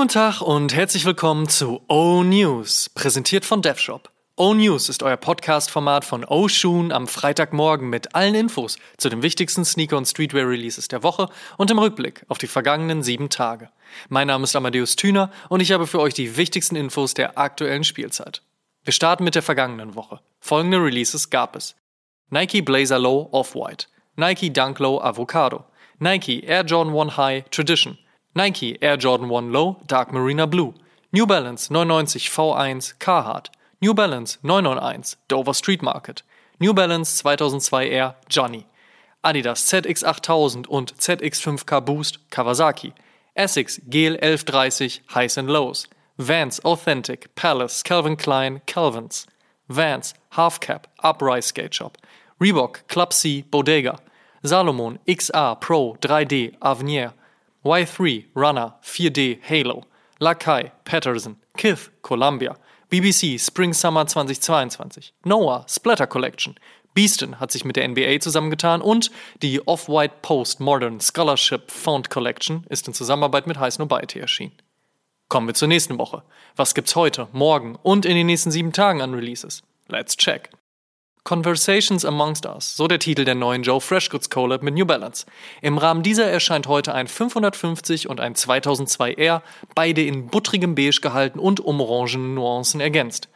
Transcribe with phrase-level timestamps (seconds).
[0.00, 4.10] Guten Tag und herzlich willkommen zu O News, präsentiert von DevShop.
[4.34, 9.22] O News ist euer Podcast-Format von O Shoon am Freitagmorgen mit allen Infos zu den
[9.22, 11.28] wichtigsten Sneaker- und Streetwear-Releases der Woche
[11.58, 13.68] und im Rückblick auf die vergangenen sieben Tage.
[14.08, 17.84] Mein Name ist Amadeus Thüner und ich habe für euch die wichtigsten Infos der aktuellen
[17.84, 18.40] Spielzeit.
[18.84, 20.20] Wir starten mit der vergangenen Woche.
[20.40, 21.76] Folgende Releases gab es.
[22.30, 25.66] Nike Blazer Low Off-White, Nike Dunk Low Avocado,
[25.98, 27.98] Nike Air Jordan 1 High Tradition,
[28.34, 30.72] Nike Air Jordan 1 Low Dark Marina Blue,
[31.12, 33.48] New Balance 99 V1 Carhartt,
[33.80, 36.22] New Balance 991 Dover Street Market,
[36.60, 38.66] New Balance 2002 Air Johnny,
[39.24, 42.92] Adidas ZX8000 und ZX5K Boost Kawasaki,
[43.34, 49.26] Essex GL 1130 Highs and Lows, Vans Authentic Palace Calvin Klein Calvins,
[49.68, 51.98] Vans Half Cap Uprise Skate Shop,
[52.40, 53.98] Reebok Club C Bodega,
[54.44, 57.12] Salomon XA Pro 3D Avenir,
[57.64, 59.84] Y3 Runner 4D Halo,
[60.20, 62.56] Lakai Patterson, Kith Columbia,
[62.90, 66.56] BBC Spring Summer 2022, Noah Splatter Collection,
[66.94, 69.10] Beaston hat sich mit der NBA zusammengetan und
[69.42, 74.56] die Off-White Post Modern Scholarship Font Collection ist in Zusammenarbeit mit High Snobiety erschienen.
[75.28, 76.24] Kommen wir zur nächsten Woche.
[76.56, 79.62] Was gibt's heute, morgen und in den nächsten sieben Tagen an Releases?
[79.88, 80.50] Let's check.
[81.24, 85.26] Conversations Amongst Us, so der Titel der neuen Joe Freshgoods Collab mit New Balance.
[85.60, 89.42] Im Rahmen dieser erscheint heute ein 550 und ein 2002 R,
[89.74, 93.28] beide in buttrigem Beige gehalten und um orangenen Nuancen ergänzt.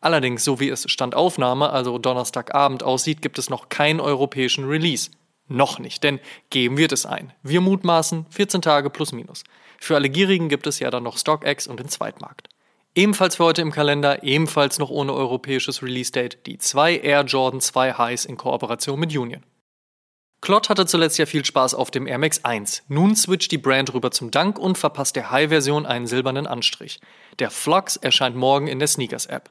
[0.00, 5.10] Allerdings, so wie es Standaufnahme, also Donnerstagabend aussieht, gibt es noch keinen europäischen Release.
[5.48, 6.20] Noch nicht, denn
[6.50, 7.32] geben wird es ein.
[7.42, 9.44] Wir mutmaßen 14 Tage plus minus.
[9.80, 12.48] Für alle Gierigen gibt es ja dann noch StockX und den Zweitmarkt.
[12.94, 17.94] Ebenfalls für heute im Kalender, ebenfalls noch ohne europäisches Release-Date, die zwei Air Jordan 2
[17.94, 19.42] Highs in Kooperation mit Union.
[20.42, 22.82] Klott hatte zuletzt ja viel Spaß auf dem Air Max 1.
[22.88, 27.00] Nun switcht die Brand rüber zum Dank und verpasst der High-Version einen silbernen Anstrich.
[27.38, 29.48] Der Flux erscheint morgen in der Sneakers-App.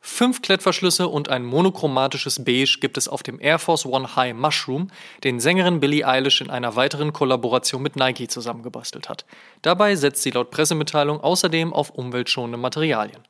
[0.00, 4.90] Fünf Klettverschlüsse und ein monochromatisches Beige gibt es auf dem Air Force One High Mushroom,
[5.24, 9.24] den Sängerin Billie Eilish in einer weiteren Kollaboration mit Nike zusammengebastelt hat.
[9.62, 13.22] Dabei setzt sie laut Pressemitteilung außerdem auf umweltschonende Materialien.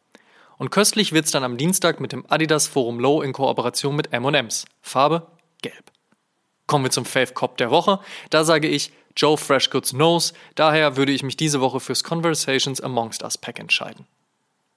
[0.58, 4.66] Und köstlich wird's dann am Dienstag mit dem Adidas Forum Low in Kooperation mit M&M's.
[4.82, 5.26] Farbe
[5.62, 5.92] gelb.
[6.66, 8.00] Kommen wir zum Fave Cop der Woche.
[8.30, 13.22] Da sage ich Joe Freshgoods Knows, daher würde ich mich diese Woche fürs Conversations Amongst
[13.22, 14.06] Us Pack entscheiden.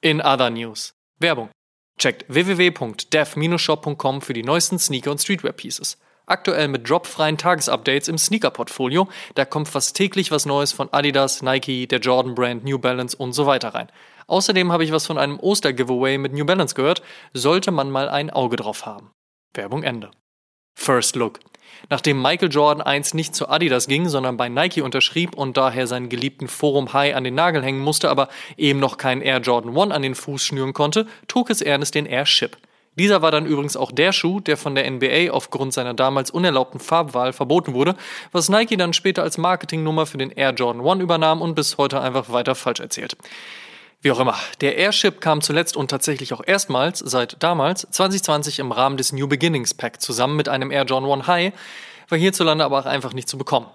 [0.01, 0.93] In other news.
[1.19, 1.49] Werbung.
[1.97, 5.97] Checkt www.dev-shop.com für die neuesten Sneaker- und Streetwear-Pieces.
[6.25, 9.09] Aktuell mit dropfreien Tagesupdates im Sneaker-Portfolio.
[9.35, 13.33] Da kommt fast täglich was Neues von Adidas, Nike, der Jordan Brand, New Balance und
[13.33, 13.91] so weiter rein.
[14.27, 17.01] Außerdem habe ich was von einem Oster-Giveaway mit New Balance gehört.
[17.33, 19.11] Sollte man mal ein Auge drauf haben.
[19.53, 20.11] Werbung Ende.
[20.73, 21.39] First Look.
[21.89, 26.09] Nachdem Michael Jordan einst nicht zu Adidas ging, sondern bei Nike unterschrieb und daher seinen
[26.09, 29.91] geliebten Forum High an den Nagel hängen musste, aber eben noch keinen Air Jordan 1
[29.91, 32.57] an den Fuß schnüren konnte, trug es Ernest den Air Ship.
[32.95, 36.79] Dieser war dann übrigens auch der Schuh, der von der NBA aufgrund seiner damals unerlaubten
[36.79, 37.95] Farbwahl verboten wurde,
[38.33, 42.01] was Nike dann später als Marketingnummer für den Air Jordan 1 übernahm und bis heute
[42.01, 43.15] einfach weiter falsch erzählt.
[44.03, 48.71] Wie auch immer, der Airship kam zuletzt und tatsächlich auch erstmals seit damals 2020 im
[48.71, 51.53] Rahmen des New Beginnings Pack zusammen mit einem Air John 1 High,
[52.09, 53.67] war hierzulande aber auch einfach nicht zu bekommen.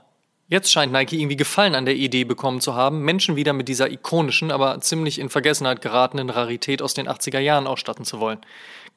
[0.49, 3.91] Jetzt scheint Nike irgendwie Gefallen an der Idee bekommen zu haben, Menschen wieder mit dieser
[3.91, 8.41] ikonischen, aber ziemlich in Vergessenheit geratenen Rarität aus den 80er Jahren ausstatten zu wollen.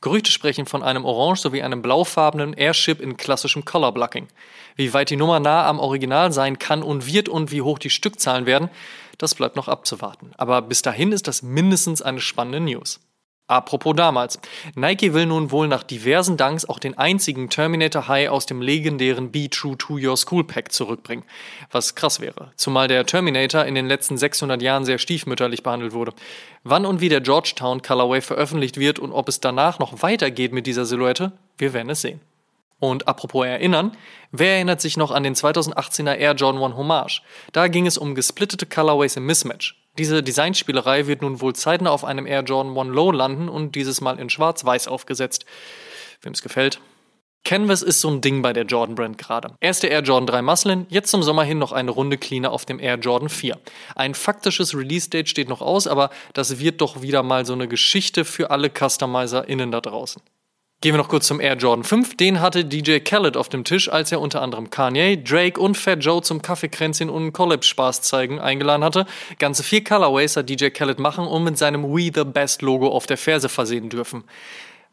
[0.01, 4.27] Gerüchte sprechen von einem orange sowie einem blaufarbenen Airship in klassischem Color Blocking.
[4.77, 7.89] Wie weit die Nummer nah am Original sein kann und wird und wie hoch die
[7.89, 8.69] Stückzahlen werden,
[9.17, 10.31] das bleibt noch abzuwarten.
[10.38, 13.01] Aber bis dahin ist das mindestens eine spannende News.
[13.49, 14.39] Apropos damals.
[14.75, 19.31] Nike will nun wohl nach diversen Danks auch den einzigen Terminator High aus dem legendären
[19.31, 21.23] Be True to Your School Pack zurückbringen.
[21.71, 22.51] Was krass wäre.
[22.57, 26.13] Zumal der Terminator in den letzten 600 Jahren sehr stiefmütterlich behandelt wurde.
[26.63, 30.68] Wann und wie der Georgetown Colorway veröffentlicht wird und ob es danach noch weitergeht mit
[30.68, 32.21] dieser Silhouette, wir werden es sehen.
[32.77, 33.97] Und apropos erinnern,
[34.31, 37.24] wer erinnert sich noch an den 2018er Air Jordan 1 Hommage?
[37.51, 39.78] Da ging es um gesplittete Colorways im Mismatch.
[40.00, 44.00] Diese Designspielerei wird nun wohl zeitnah auf einem Air Jordan 1 Low landen und dieses
[44.00, 45.46] Mal in schwarz-weiß aufgesetzt.
[46.22, 46.80] Wem es gefällt.
[47.44, 49.56] Canvas ist so ein Ding bei der Jordan Brand gerade.
[49.60, 52.80] Erste Air Jordan 3 Muslin, jetzt zum Sommer hin noch eine runde Cleaner auf dem
[52.80, 53.60] Air Jordan 4.
[53.94, 58.24] Ein faktisches Release-Date steht noch aus, aber das wird doch wieder mal so eine Geschichte
[58.24, 60.22] für alle CustomiserInnen da draußen.
[60.81, 62.15] Gehen wir noch kurz zum Air Jordan 5.
[62.15, 66.01] Den hatte DJ Khaled auf dem Tisch, als er unter anderem Kanye, Drake und Fat
[66.01, 69.05] Joe zum Kaffeekränzchen und Collab-Spaß zeigen eingeladen hatte.
[69.39, 73.07] Ganze vier Colorways hat DJ Khaled machen und mit seinem We the Best Logo auf
[73.07, 74.23] der Ferse versehen dürfen.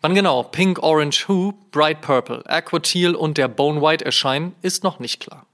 [0.00, 4.82] Wann genau Pink, Orange, Who, Bright Purple, Aqua Teal und der Bone White erscheinen, ist
[4.82, 5.46] noch nicht klar.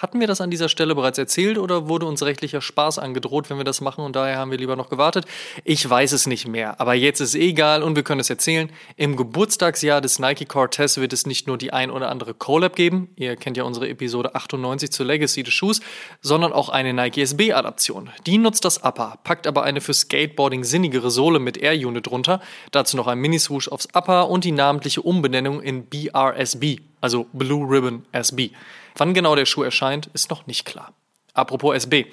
[0.00, 3.58] Hatten wir das an dieser Stelle bereits erzählt oder wurde uns rechtlicher Spaß angedroht, wenn
[3.58, 5.26] wir das machen und daher haben wir lieber noch gewartet?
[5.62, 8.70] Ich weiß es nicht mehr, aber jetzt ist egal und wir können es erzählen.
[8.96, 13.10] Im Geburtstagsjahr des Nike Cortez wird es nicht nur die ein oder andere Collab geben,
[13.16, 15.80] ihr kennt ja unsere Episode 98 zur Legacy des Schuhs,
[16.22, 18.08] sondern auch eine Nike SB Adaption.
[18.24, 22.40] Die nutzt das Upper, packt aber eine für Skateboarding sinnigere Sohle mit Air Unit drunter,
[22.70, 28.06] dazu noch ein Mini-Swoosh aufs Upper und die namentliche Umbenennung in BRSB, also Blue Ribbon
[28.12, 28.52] SB.
[29.00, 30.92] Wann genau der Schuh erscheint, ist noch nicht klar.
[31.32, 32.04] Apropos SB.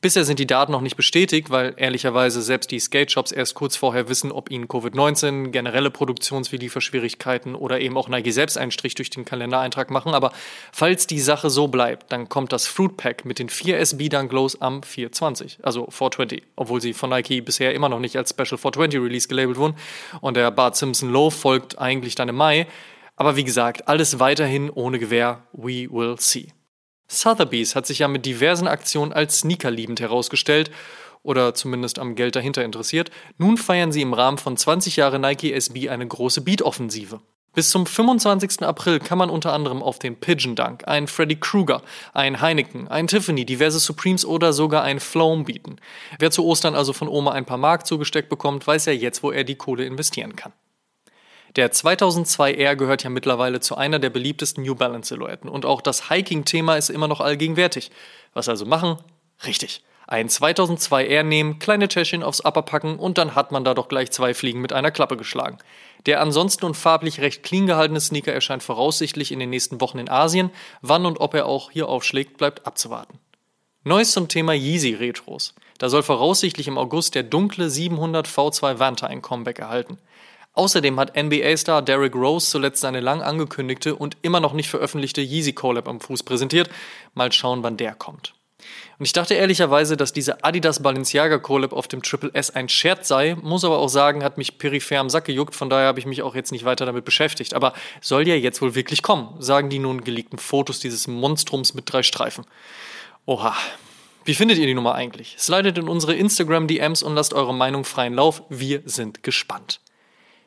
[0.00, 4.08] Bisher sind die Daten noch nicht bestätigt, weil ehrlicherweise selbst die Skate-Shops erst kurz vorher
[4.08, 8.96] wissen, ob ihnen Covid-19, generelle Produktions- wie Lieferschwierigkeiten oder eben auch Nike selbst einen Strich
[8.96, 10.14] durch den Kalendereintrag machen.
[10.14, 10.32] Aber
[10.72, 14.32] falls die Sache so bleibt, dann kommt das Fruit Pack mit den vier SB Dunk
[14.32, 18.58] Lows am 420, also 420, obwohl sie von Nike bisher immer noch nicht als Special
[18.58, 19.76] 420 Release gelabelt wurden.
[20.20, 22.66] Und der Bart Simpson Low folgt eigentlich dann im Mai.
[23.16, 25.46] Aber wie gesagt, alles weiterhin ohne Gewehr.
[25.52, 26.48] We will see.
[27.08, 30.70] Sotheby's hat sich ja mit diversen Aktionen als sneakerliebend herausgestellt
[31.22, 33.10] oder zumindest am Geld dahinter interessiert.
[33.38, 37.20] Nun feiern sie im Rahmen von 20 Jahre Nike SB eine große Beat-Offensive.
[37.54, 38.62] Bis zum 25.
[38.62, 41.82] April kann man unter anderem auf den Pigeon Dunk, einen Freddy Krueger,
[42.14, 45.76] einen Heineken, einen Tiffany, diverse Supremes oder sogar einen Floam bieten.
[46.18, 49.30] Wer zu Ostern also von Oma ein paar Mark zugesteckt bekommt, weiß ja jetzt, wo
[49.30, 50.54] er die Kohle investieren kann.
[51.56, 56.08] Der 2002R gehört ja mittlerweile zu einer der beliebtesten New Balance Silhouetten und auch das
[56.08, 57.90] Hiking-Thema ist immer noch allgegenwärtig.
[58.32, 58.96] Was also machen?
[59.44, 59.82] Richtig.
[60.06, 64.10] Ein 2002R nehmen, kleine Täschchen aufs Upper packen und dann hat man da doch gleich
[64.10, 65.58] zwei Fliegen mit einer Klappe geschlagen.
[66.06, 70.08] Der ansonsten und farblich recht clean gehaltene Sneaker erscheint voraussichtlich in den nächsten Wochen in
[70.08, 70.50] Asien.
[70.80, 73.18] Wann und ob er auch hier aufschlägt, bleibt abzuwarten.
[73.84, 75.54] Neues zum Thema Yeezy Retros.
[75.78, 79.98] Da soll voraussichtlich im August der dunkle 700 V2 Vanta ein Comeback erhalten.
[80.54, 85.54] Außerdem hat NBA-Star Derrick Rose zuletzt seine lang angekündigte und immer noch nicht veröffentlichte Yeezy
[85.54, 86.68] Collab am Fuß präsentiert.
[87.14, 88.34] Mal schauen, wann der kommt.
[88.98, 93.08] Und ich dachte ehrlicherweise, dass diese Adidas Balenciaga Collab auf dem Triple S ein Scherz
[93.08, 96.06] sei, muss aber auch sagen, hat mich peripher am Sack gejuckt, von daher habe ich
[96.06, 97.54] mich auch jetzt nicht weiter damit beschäftigt.
[97.54, 101.90] Aber soll ja jetzt wohl wirklich kommen, sagen die nun geleakten Fotos dieses Monstrums mit
[101.92, 102.44] drei Streifen.
[103.26, 103.56] Oha.
[104.24, 105.34] Wie findet ihr die Nummer eigentlich?
[105.36, 108.44] Slidet in unsere Instagram DMs und lasst eure Meinung freien Lauf.
[108.48, 109.80] Wir sind gespannt.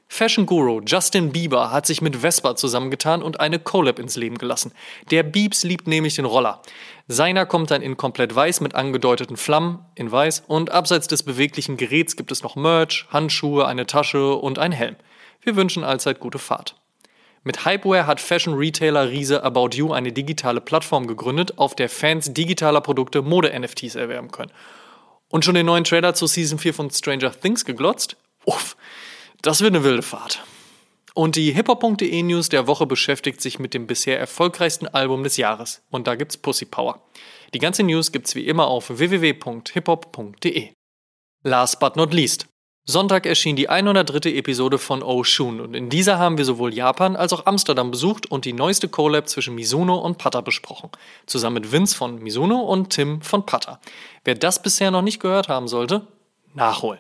[0.08, 4.72] Fashion Guru Justin Bieber hat sich mit Vespa zusammengetan und eine Collab ins Leben gelassen.
[5.12, 6.62] Der Biebs liebt nämlich den Roller.
[7.08, 11.76] Seiner kommt dann in komplett weiß mit angedeuteten Flammen in weiß und abseits des beweglichen
[11.78, 14.96] Geräts gibt es noch Merch, Handschuhe, eine Tasche und ein Helm.
[15.42, 16.76] Wir wünschen allzeit gute Fahrt.
[17.44, 22.34] Mit Hypeware hat Fashion Retailer Riese About You eine digitale Plattform gegründet, auf der Fans
[22.34, 24.52] digitaler Produkte Mode-NFTs erwerben können.
[25.30, 28.18] Und schon den neuen Trailer zu Season 4 von Stranger Things geglotzt?
[28.46, 28.76] Uff,
[29.46, 30.44] das wird eine wilde Fahrt.
[31.14, 35.82] Und die hiphop.de News der Woche beschäftigt sich mit dem bisher erfolgreichsten Album des Jahres.
[35.90, 37.00] Und da gibt's Pussy Power.
[37.54, 40.72] Die ganze News gibt's wie immer auf www.hiphop.de.
[41.44, 42.48] Last but not least.
[42.88, 44.30] Sonntag erschien die 103.
[44.32, 48.46] Episode von Oshun und in dieser haben wir sowohl Japan als auch Amsterdam besucht und
[48.46, 50.90] die neueste Collab zwischen Mizuno und Pata besprochen.
[51.26, 53.80] Zusammen mit Vince von Mizuno und Tim von Pata.
[54.24, 56.08] Wer das bisher noch nicht gehört haben sollte,
[56.54, 57.00] nachholen.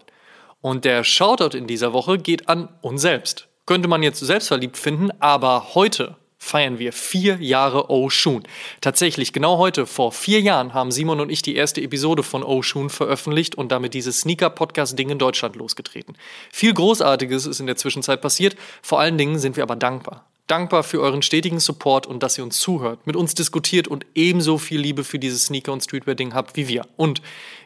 [0.65, 3.47] Und der Shoutout in dieser Woche geht an uns selbst.
[3.67, 8.41] Könnte man jetzt selbstverliebt finden, aber heute feiern wir vier Jahre Oshun.
[8.81, 12.89] Tatsächlich, genau heute, vor vier Jahren, haben Simon und ich die erste Episode von Oshun
[12.89, 16.17] veröffentlicht und damit dieses Sneaker-Podcast-Ding in Deutschland losgetreten.
[16.51, 20.83] Viel Großartiges ist in der Zwischenzeit passiert, vor allen Dingen sind wir aber dankbar dankbar
[20.83, 24.79] für euren stetigen Support und dass ihr uns zuhört, mit uns diskutiert und ebenso viel
[24.79, 26.85] Liebe für dieses Sneaker- und Streetwear-Ding habt wie wir.
[26.97, 27.21] Und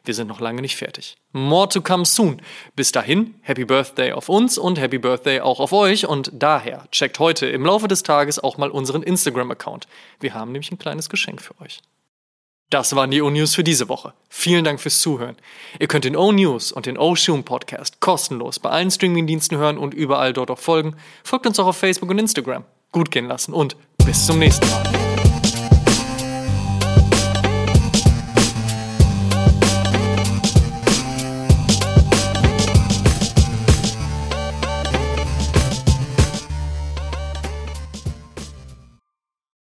[0.06, 1.18] wir sind noch lange nicht fertig.
[1.34, 2.42] More to come soon.
[2.76, 6.08] Bis dahin, Happy Birthday auf uns und Happy Birthday auch auf euch.
[6.08, 9.88] Und daher checkt heute im Laufe des Tages auch mal unseren Instagram-Account.
[10.20, 11.82] Wir haben nämlich ein kleines Geschenk für euch.
[12.70, 14.14] Das waren die O-News für diese Woche.
[14.30, 15.36] Vielen Dank fürs Zuhören.
[15.80, 20.34] Ihr könnt den O-News und den O-Shoom Podcast kostenlos bei allen Streamingdiensten hören und überall
[20.34, 20.96] dort auch folgen.
[21.24, 22.66] Folgt uns auch auf Facebook und Instagram.
[22.92, 25.09] Gut gehen lassen und bis zum nächsten Mal.